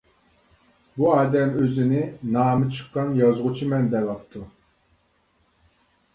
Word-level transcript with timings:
بۇ 1.01 1.11
ئادەم 1.17 1.51
ئۆزىنى 1.59 1.99
نامى 2.37 2.71
چىققان 2.79 3.13
يازغۇچىمەن 3.21 3.87
دەۋاپتۇ. 3.95 4.45